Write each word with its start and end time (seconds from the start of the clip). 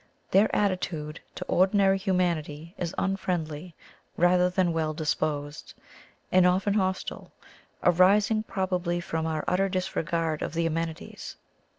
Their 0.31 0.49
attitude 0.55 1.19
to 1.35 1.45
ordinary 1.45 1.99
humanity 1.99 2.73
is 2.75 2.95
unfriendly 2.97 3.75
rather 4.17 4.49
than 4.49 4.73
well 4.73 4.95
disposed, 4.95 5.75
and 6.31 6.47
often 6.47 6.73
hostile, 6.73 7.31
aris 7.83 8.31
ing 8.31 8.41
probably 8.41 8.99
from 8.99 9.27
our 9.27 9.43
utter 9.47 9.69
disregard 9.69 10.41
of 10.41 10.55
the 10.55 10.65
amenities. 10.65 11.35